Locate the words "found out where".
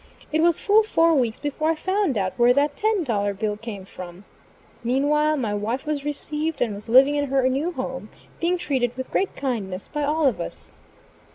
1.75-2.55